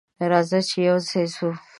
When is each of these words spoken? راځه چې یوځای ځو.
راځه 0.31 0.59
چې 0.69 0.77
یوځای 0.87 1.25
ځو. 1.35 1.49